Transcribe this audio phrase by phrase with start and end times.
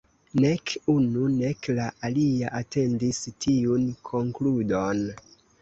[0.43, 5.07] Nek unu, nek la alia atendis tiun konkludon.